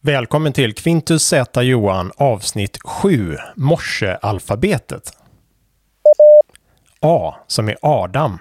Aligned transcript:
Välkommen 0.00 0.52
till 0.52 0.74
Quintus 0.74 1.22
Z 1.22 1.62
Johan 1.62 2.12
avsnitt 2.16 2.78
7 2.84 3.36
Morsealfabetet. 3.56 5.12
A 7.00 7.34
som 7.46 7.68
är 7.68 7.76
Adam. 7.82 8.38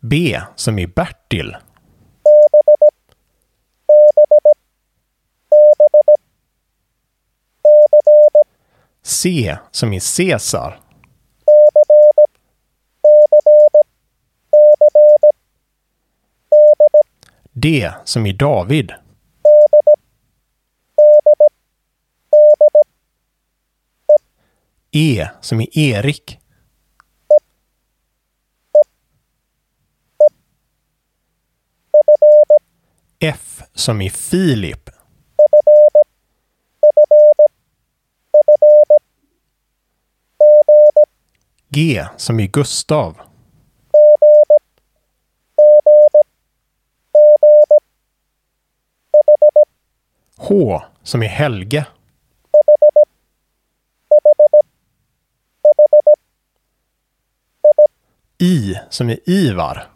B 0.00 0.40
som 0.56 0.78
är 0.78 0.86
Bertil. 0.86 1.56
C 9.02 9.56
som 9.70 9.92
är 9.92 10.16
Caesar. 10.16 10.83
D 17.64 17.92
som 18.04 18.26
i 18.26 18.32
David. 18.32 18.92
E 24.90 25.28
som 25.40 25.60
i 25.60 25.68
Erik. 25.72 26.38
F 33.20 33.62
som 33.74 34.00
i 34.00 34.10
Filip. 34.10 34.90
G 41.68 42.06
som 42.16 42.40
i 42.40 42.46
Gustav. 42.46 43.33
H 50.48 50.82
som 51.02 51.22
i 51.22 51.26
Helge. 51.26 51.86
I 58.38 58.74
som 58.90 59.10
i 59.10 59.20
Ivar. 59.26 59.88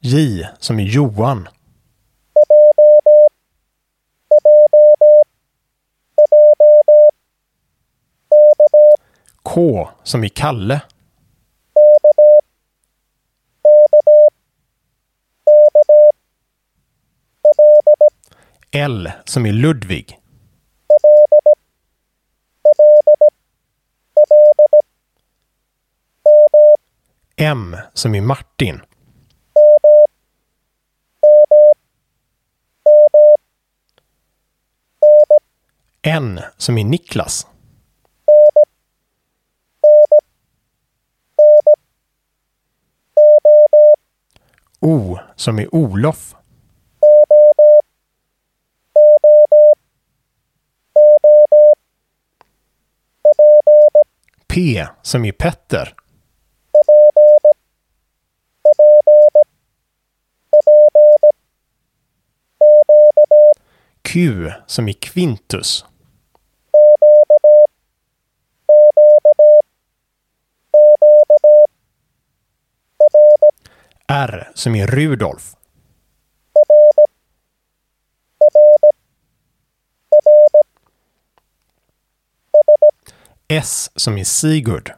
J 0.00 0.46
som 0.58 0.80
i 0.80 0.84
Johan. 0.84 1.48
K 9.42 9.88
som 10.02 10.24
i 10.24 10.28
Kalle. 10.28 10.80
L 18.72 19.12
som 19.24 19.46
i 19.46 19.52
Ludvig. 19.52 20.18
M 27.36 27.76
som 27.94 28.14
i 28.14 28.20
Martin. 28.20 28.80
N 36.02 36.40
som 36.56 36.78
i 36.78 36.84
Niklas. 36.84 37.46
O 44.80 45.18
som 45.36 45.58
i 45.58 45.66
Olof. 45.66 46.39
P 54.54 54.86
som 55.02 55.24
i 55.24 55.32
Petter. 55.32 55.94
Q 64.02 64.50
som 64.66 64.88
i 64.88 64.92
Quintus. 64.92 65.84
R 74.08 74.50
som 74.54 74.74
i 74.74 74.86
Rudolf. 74.86 75.59
S 83.52 83.90
som 83.94 84.18
i 84.18 84.24
Sigurd. 84.24 84.92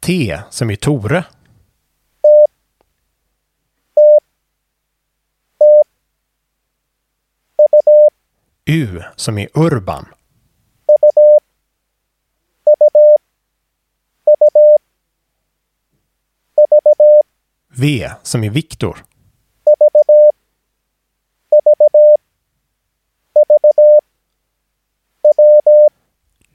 T 0.00 0.38
som 0.50 0.70
i 0.70 0.76
Tore. 0.76 1.24
U 8.64 9.02
som 9.16 9.38
i 9.38 9.48
Urban. 9.54 10.06
V 17.68 18.10
som 18.22 18.44
i 18.44 18.48
Viktor. 18.48 19.07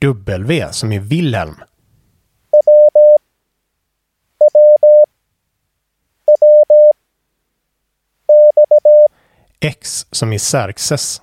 W 0.04 0.72
som 0.72 0.92
i 0.92 1.00
Wilhelm. 1.00 1.56
X 9.60 10.08
som 10.12 10.34
i 10.34 10.40
Xerxes. 10.40 11.22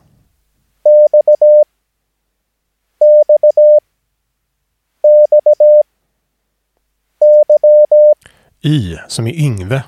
Y 8.63 8.99
som 9.09 9.27
i 9.27 9.45
Yngve. 9.45 9.83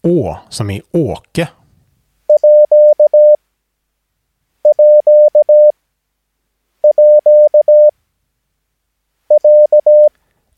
Å 0.02 0.38
som 0.50 0.70
i 0.70 0.82
Åke. 0.92 1.48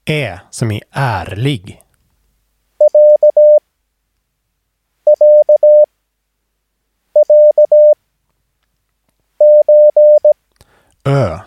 Ä 0.05 0.39
som 0.51 0.71
i 0.71 0.81
ärlig. 0.91 1.84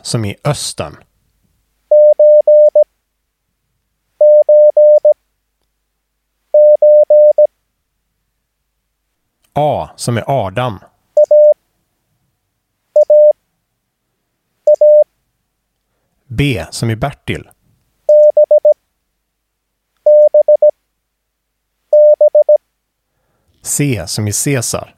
Som 0.09 0.25
i 0.25 0.37
östern. 0.45 0.97
A 9.53 9.91
som 9.97 10.17
är 10.17 10.25
Adam. 10.27 10.79
B 16.27 16.67
som 16.71 16.91
i 16.91 16.97
Bertil. 16.97 17.51
C 23.63 24.05
som 24.07 24.29
i 24.29 24.33
Caesar. 24.45 24.98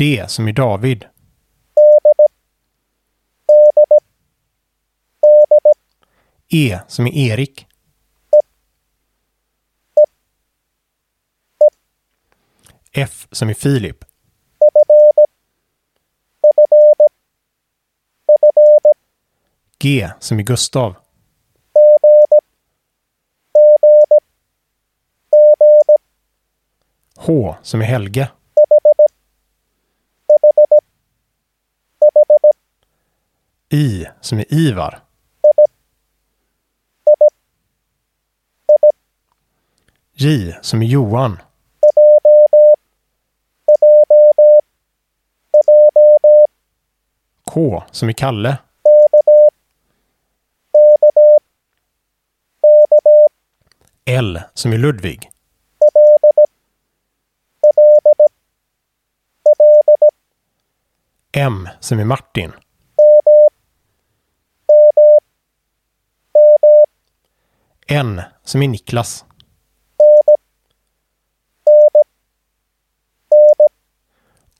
D 0.00 0.24
som 0.28 0.48
i 0.48 0.52
David. 0.52 1.04
E 6.48 6.78
som 6.88 7.06
i 7.06 7.28
Erik. 7.28 7.66
F 12.92 13.28
som 13.30 13.50
i 13.50 13.54
Filip. 13.54 14.04
G 19.78 20.10
som 20.20 20.40
i 20.40 20.42
Gustav. 20.42 20.96
H 27.16 27.56
som 27.62 27.82
i 27.82 27.84
Helge. 27.84 28.39
I 33.72 34.06
som 34.20 34.38
i 34.38 34.44
Ivar. 34.48 35.02
J 40.12 40.54
som 40.62 40.82
i 40.82 40.86
Johan. 40.86 41.38
K 47.44 47.82
som 47.90 48.10
i 48.10 48.14
Kalle. 48.14 48.58
L 54.04 54.40
som 54.54 54.72
i 54.72 54.78
Ludvig. 54.78 55.30
M 61.32 61.68
som 61.80 62.00
i 62.00 62.04
Martin. 62.04 62.52
N 67.92 68.22
som 68.44 68.62
i 68.62 68.68
Niklas. 68.68 69.24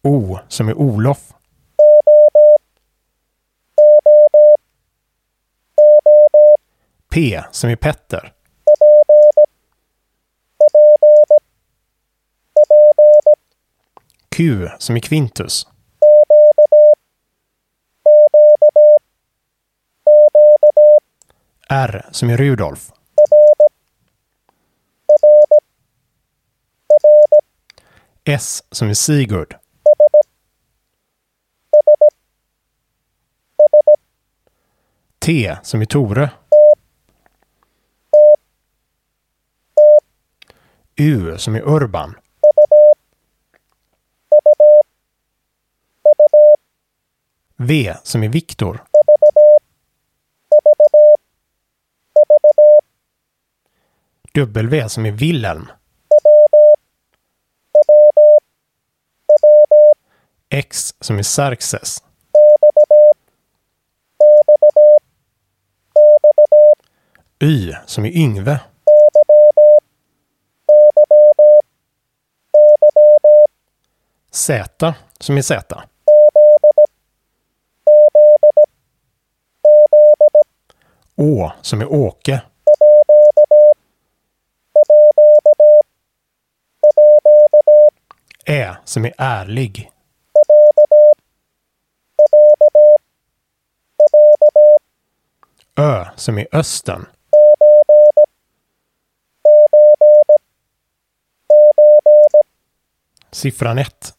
O 0.02 0.38
som 0.48 0.70
i 0.70 0.72
Olof. 0.72 1.32
P 7.10 7.42
som 7.50 7.70
i 7.70 7.76
Petter. 7.76 8.32
Q 14.28 14.68
som 14.78 14.96
i 14.96 15.00
Quintus. 15.00 15.66
R 21.68 22.08
som 22.12 22.30
i 22.30 22.36
Rudolf. 22.36 22.92
S 28.24 28.64
som 28.70 28.90
i 28.90 28.94
Sigurd. 28.94 29.56
T 35.18 35.56
som 35.62 35.82
i 35.82 35.86
Tore. 35.86 36.30
U 40.96 41.38
som 41.38 41.56
i 41.56 41.60
Urban. 41.60 42.14
V 47.56 47.94
som 48.02 48.22
i 48.22 48.28
Viktor. 48.28 48.84
W 54.34 54.88
som 54.88 55.06
i 55.06 55.10
Wilhelm. 55.10 55.68
X 60.52 60.94
som 61.00 61.18
i 61.18 61.22
Xerxes. 61.22 62.02
Y 67.40 67.74
som 67.86 68.04
i 68.04 68.22
Yngve. 68.22 68.60
Z 74.30 74.94
som 75.20 75.38
i 75.38 75.42
Z. 75.42 75.74
Å 81.16 81.52
som 81.62 81.82
i 81.82 81.84
Åke. 81.84 82.42
Ä 88.46 88.76
som 88.84 89.04
är 89.04 89.12
ärlig. 89.18 89.90
Ö 95.80 96.04
som 96.16 96.38
i 96.38 96.46
östen. 96.52 97.06
Siffran 103.30 103.78
1. 103.78 104.14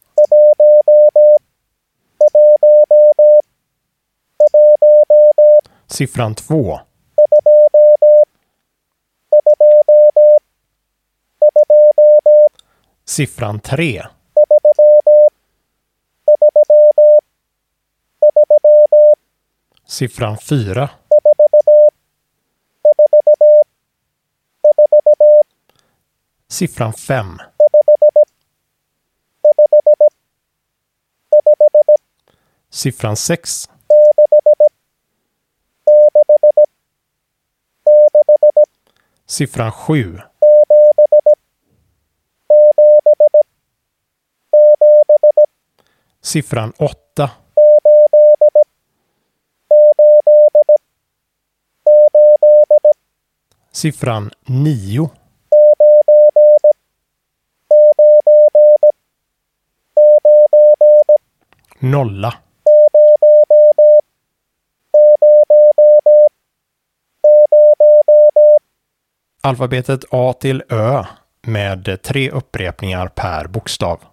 Siffran 5.86 6.34
2. 6.34 6.78
Siffran 13.04 13.60
3. 13.60 14.02
Siffran 19.86 20.36
4. 20.38 20.90
Siffran 26.52 26.92
5. 26.92 27.38
Siffran 32.68 33.16
6. 33.16 33.68
Siffran 39.24 39.72
7. 39.72 40.22
Siffran 46.20 46.72
8. 46.78 47.30
Siffran 53.70 54.30
9. 54.44 55.21
Nolla. 61.82 62.34
Alfabetet 69.42 70.04
A 70.10 70.32
till 70.32 70.62
Ö 70.68 71.04
med 71.46 72.02
tre 72.02 72.30
upprepningar 72.30 73.08
per 73.08 73.46
bokstav. 73.46 74.11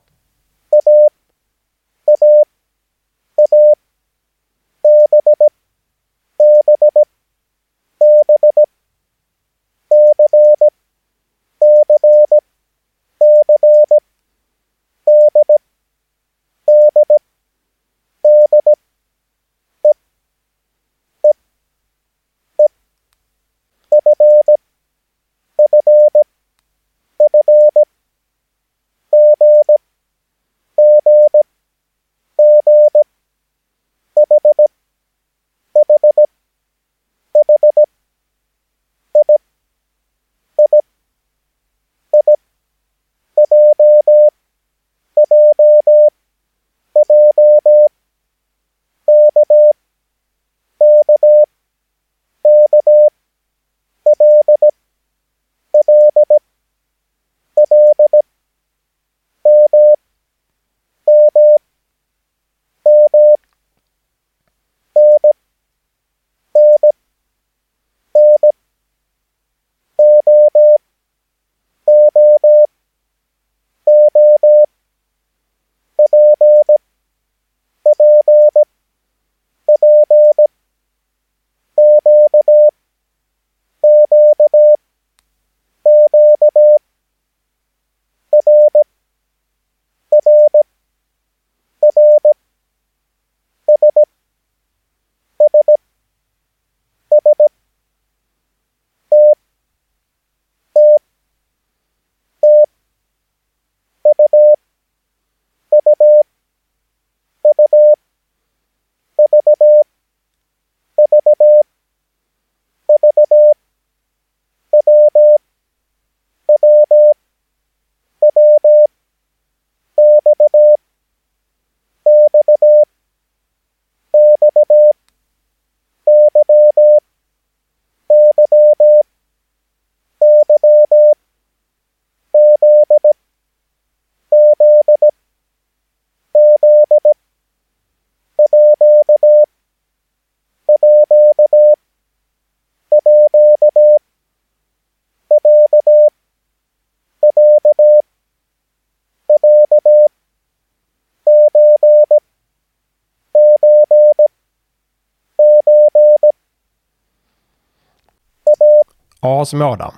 A 159.32 159.46
som 159.46 159.62
i 159.62 159.66
Adam. 159.66 159.94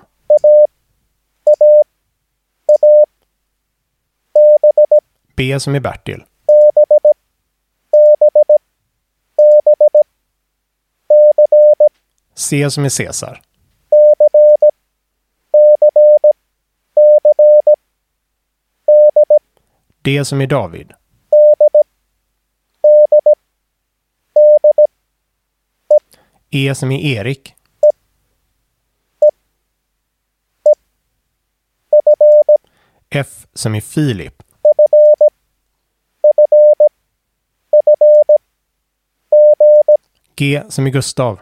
B 5.35 5.59
som 5.59 5.75
i 5.75 5.79
Bertil. 5.79 6.25
C 12.35 12.69
som 12.69 12.85
i 12.85 12.89
Caesar. 12.89 13.41
D 20.01 20.25
som 20.25 20.41
i 20.41 20.45
David. 20.45 20.93
E 26.50 26.75
som 26.75 26.91
i 26.91 27.15
Erik. 27.15 27.61
F 33.13 33.48
som 33.53 33.75
i 33.75 33.82
Filip. 33.82 34.44
G 40.36 40.63
som 40.70 40.88
i 40.88 40.91
Gustav. 40.91 41.39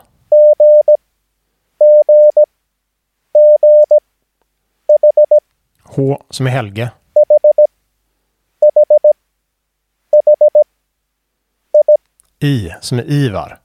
H 5.83 6.23
som 6.29 6.47
i 6.47 6.49
Helge. 6.49 6.91
I 12.39 12.73
som 12.81 12.99
i 12.99 13.03
Ivar. 13.03 13.59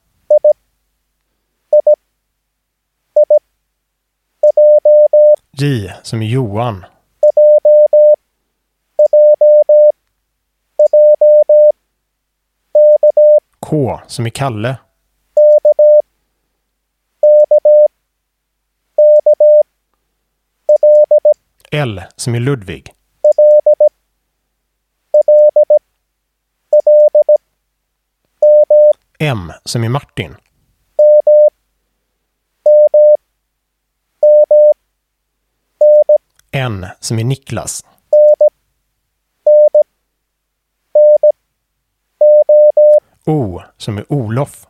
J 5.53 5.93
som 6.03 6.23
i 6.23 6.31
Johan. 6.31 6.85
K 13.75 14.01
som 14.07 14.27
i 14.27 14.31
Kalle. 14.31 14.77
L 21.71 22.03
som 22.17 22.35
i 22.35 22.41
Ludvig. 22.41 22.95
M 29.19 29.53
som 29.65 29.85
i 29.85 29.89
Martin. 29.89 30.37
N 36.53 36.87
som 37.01 37.19
i 37.19 37.25
Niklas. 37.25 37.94
O 43.27 43.63
som 43.77 43.99
i 43.99 44.05
Olof. 44.09 44.67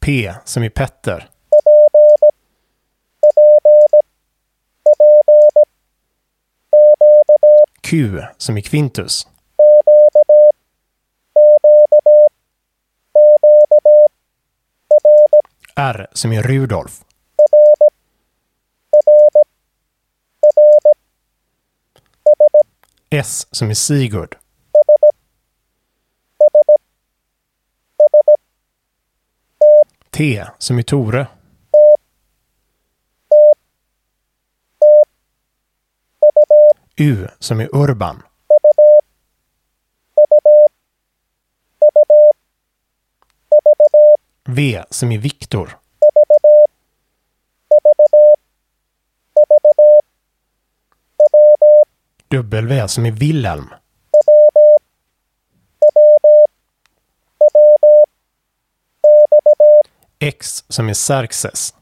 P 0.00 0.34
som 0.44 0.64
i 0.64 0.70
Petter. 0.70 1.28
Q 7.80 8.22
som 8.36 8.58
i 8.58 8.62
Quintus. 8.62 9.26
R 15.76 16.06
som 16.12 16.32
i 16.32 16.42
Rudolf. 16.42 17.05
S 23.18 23.46
som 23.50 23.70
i 23.70 23.74
Sigurd. 23.74 24.36
T 30.10 30.44
som 30.58 30.78
i 30.78 30.82
Tore. 30.82 31.26
U 36.96 37.28
som 37.38 37.60
i 37.60 37.68
Urban. 37.72 38.22
V 44.44 44.84
som 44.90 45.12
i 45.12 45.18
Viktor. 45.18 45.78
W 52.28 52.88
som 52.88 53.06
i 53.06 53.10
Wilhelm. 53.10 53.74
X 60.18 60.64
som 60.68 60.88
i 60.88 60.94
Xerxes. 60.94 61.74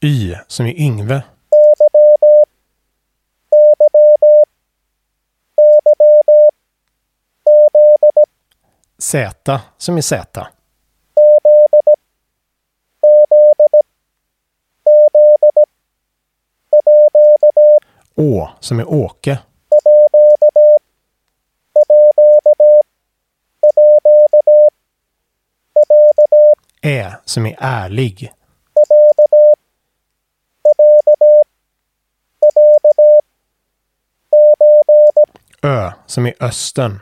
Y 0.00 0.36
som 0.46 0.66
i 0.66 0.84
Yngve. 0.84 1.22
Z 8.98 9.58
som 9.78 9.98
i 9.98 10.02
Z. 10.02 10.46
Å 18.22 18.50
som 18.60 18.80
i 18.80 18.84
Åke. 18.84 19.38
Ä 26.82 27.12
som 27.24 27.46
i 27.46 27.56
ärlig. 27.58 28.32
Ö 35.62 35.92
som 36.06 36.26
i 36.26 36.34
östern. 36.40 36.98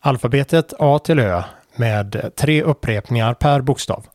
Alfabetet 0.00 0.72
A 0.78 0.98
till 0.98 1.18
Ö 1.18 1.42
med 1.76 2.32
tre 2.36 2.62
upprepningar 2.62 3.34
per 3.34 3.60
bokstav. 3.60 4.13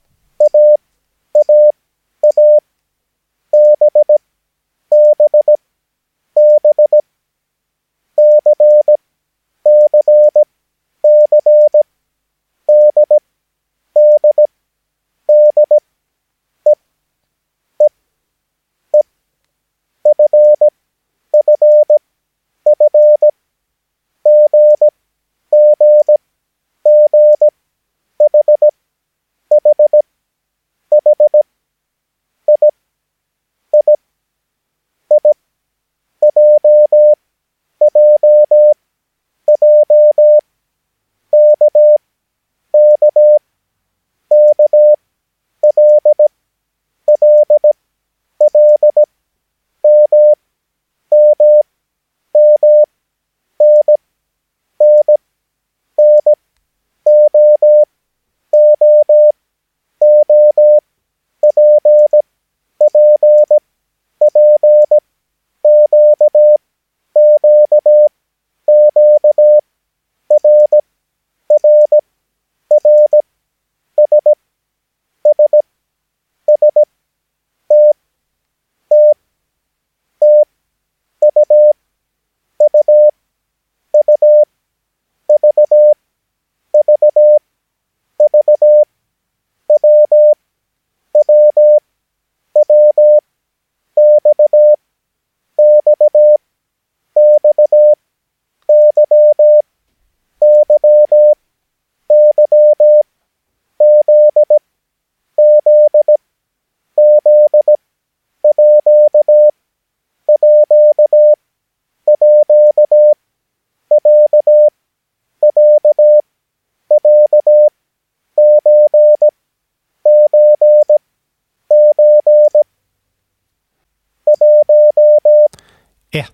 1. 126.11 126.27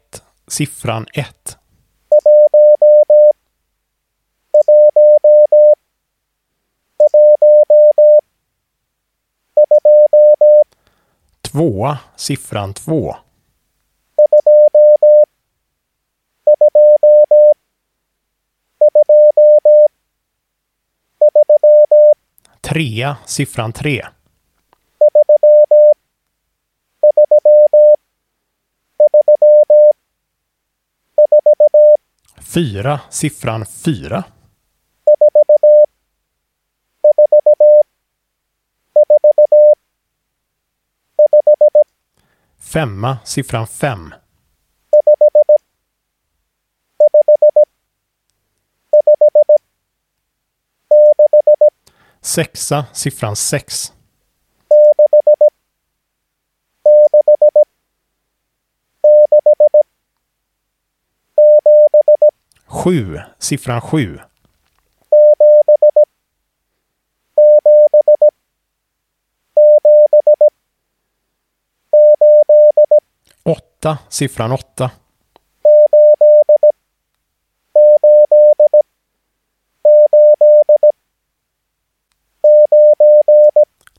siffran 0.48 1.06
1. 1.14 1.58
Tvåa, 11.42 11.98
siffran 12.16 12.74
2. 12.74 13.16
Trea, 22.62 23.18
siffran 23.26 23.74
3. 23.74 24.06
Fyra, 32.56 33.02
siffran 33.10 33.66
4. 33.66 34.24
Femma, 42.58 43.18
siffran 43.26 43.68
5. 43.68 44.14
Sexa, 52.22 52.86
siffran 52.94 53.36
6. 53.36 53.95
7, 62.86 63.24
siffran 63.40 63.82
7. 63.82 64.20
Åtta, 73.44 73.98
siffran 74.10 74.52
8. 74.52 74.90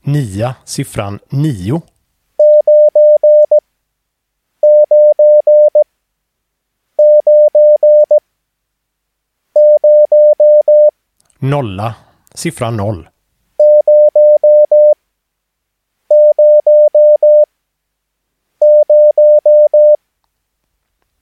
Nia, 0.03 0.55
siffran 0.65 1.19
9. 1.29 1.81
Nolla, 11.39 11.95
siffran 12.33 12.77
noll. 12.77 13.09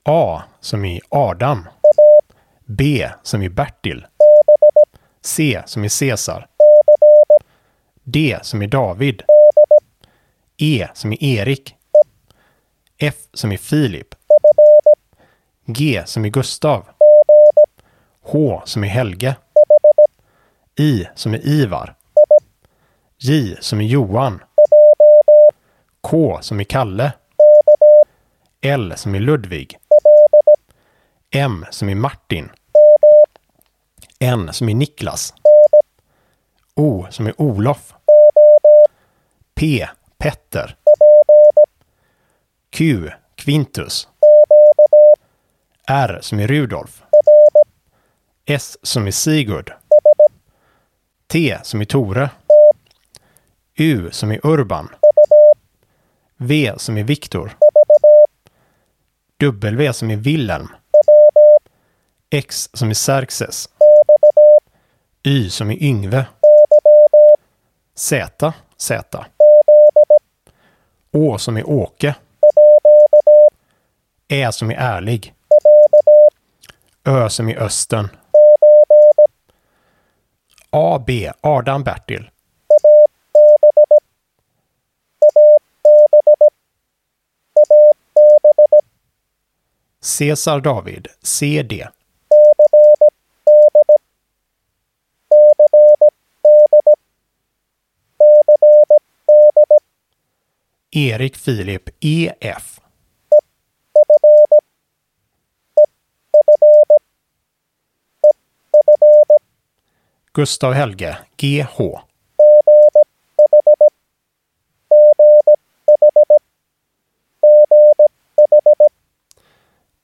A 0.02 0.42
som 0.60 0.84
i 0.84 1.00
Adam. 1.08 1.68
B 2.66 3.08
som 3.22 3.42
i 3.42 3.48
Bertil. 3.48 4.06
C 5.20 5.62
som 5.66 5.84
i 5.84 5.88
Caesar. 5.88 6.46
D 8.04 8.38
som 8.42 8.62
i 8.62 8.66
David. 8.66 9.22
E 10.56 10.88
som 10.94 11.12
i 11.12 11.36
Erik. 11.36 11.74
F 12.98 13.14
som 13.32 13.52
i 13.52 13.58
Filip. 13.58 14.14
G 15.66 16.02
som 16.06 16.24
i 16.24 16.30
Gustav. 16.30 16.86
H 18.20 18.62
som 18.64 18.84
i 18.84 18.88
Helge. 18.88 19.36
I 20.78 21.08
som 21.14 21.34
i 21.34 21.38
Ivar. 21.38 21.94
J 23.18 23.56
som 23.60 23.80
i 23.80 23.86
Johan. 23.86 24.42
K 26.00 26.38
som 26.42 26.60
i 26.60 26.64
Kalle. 26.64 27.12
L 28.60 28.92
som 28.96 29.14
i 29.14 29.20
Ludvig. 29.20 29.78
M 31.30 31.64
som 31.70 31.88
i 31.88 31.94
Martin. 31.94 32.50
N 34.20 34.52
som 34.52 34.68
i 34.68 34.74
Niklas. 34.74 35.34
O 36.74 37.06
som 37.10 37.28
i 37.28 37.32
Olof. 37.36 37.94
P. 39.54 39.88
Petter. 40.18 40.76
Q. 42.70 43.10
Quintus. 43.36 44.08
R 45.88 46.18
som 46.22 46.40
i 46.40 46.46
Rudolf. 46.46 47.02
S 48.46 48.78
som 48.82 49.08
i 49.08 49.12
Sigurd. 49.12 49.85
T 51.28 51.58
som 51.62 51.82
i 51.82 51.86
Tore. 51.86 52.30
U 53.74 54.10
som 54.10 54.32
i 54.32 54.40
Urban. 54.42 54.88
V 56.36 56.72
som 56.76 56.98
i 56.98 57.02
Viktor. 57.02 57.56
W 59.38 59.92
som 59.92 60.10
i 60.10 60.16
Wilhelm. 60.16 60.68
X 62.30 62.70
som 62.72 62.90
i 62.90 62.94
Xerxes. 62.94 63.68
Y 65.22 65.50
som 65.50 65.70
i 65.70 65.88
Yngve. 65.88 66.26
Z, 67.94 68.52
Z. 68.76 69.16
Å 71.12 71.38
som 71.38 71.58
i 71.58 71.62
Åke. 71.62 72.14
Ä 74.28 74.52
som 74.52 74.70
i 74.70 74.74
ärlig. 74.74 75.34
Ö 77.04 77.28
som 77.28 77.48
i 77.48 77.56
Östen. 77.56 78.08
AB 80.76 81.32
Adam 81.40 81.82
Bertil. 81.82 82.30
Cesar 90.00 90.60
David, 90.60 91.08
CD. 91.22 91.88
Erik 100.90 101.36
Filip, 101.36 101.88
EF. 102.00 102.85
Gustav 110.36 110.74
Helge, 110.74 111.16
GH. 111.38 111.80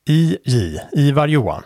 IJ, 0.06 0.80
Ivar 0.94 1.28
Johan. 1.28 1.64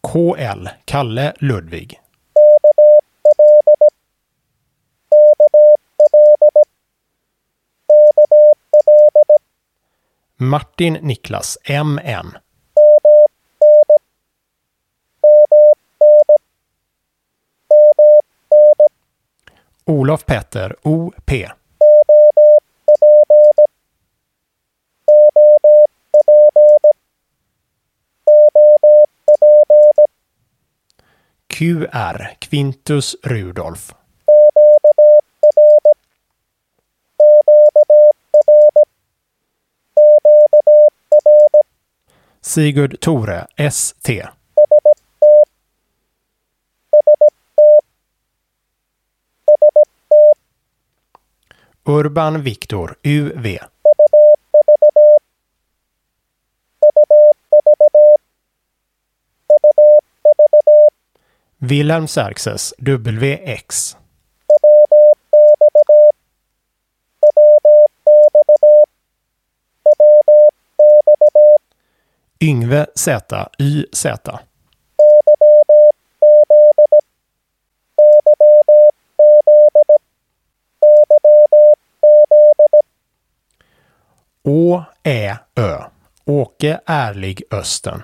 KL, 0.00 0.70
Kalle 0.86 1.34
Ludvig. 1.40 2.00
Martin 10.40 10.98
Niklas, 11.02 11.58
MN. 11.68 12.38
Olof 19.86 20.26
Petter, 20.26 20.76
OP. 20.84 21.30
QR, 31.48 32.36
Quintus 32.48 33.16
Rudolf. 33.24 33.97
Sigurd 42.48 42.98
Tore, 43.02 43.46
ST. 43.58 44.22
Urban 51.86 52.40
Viktor, 52.40 52.96
UV. 53.02 53.58
Wilhelm 61.60 62.06
Xerxes, 62.06 62.72
WX. 62.80 63.94
Yngve 72.40 72.86
Z, 72.94 73.08
Y, 73.58 73.84
Z. 73.92 74.06
Å, 84.44 84.84
Ä, 85.04 85.36
Ö. 85.56 85.76
Åke 86.24 86.80
Ärlig 86.86 87.42
Östen. 87.50 88.02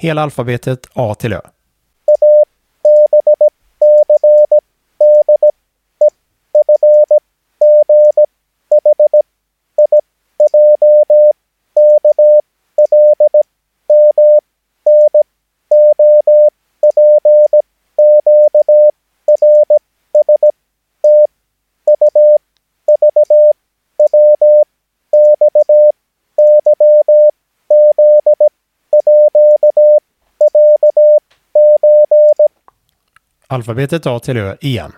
Hela 0.00 0.22
alfabetet 0.22 0.86
A 0.94 1.14
till 1.14 1.32
Ö. 1.32 1.40
Alfabetet 33.50 34.06
A 34.06 34.18
till 34.18 34.36
Ö 34.36 34.56
igen. 34.60 34.92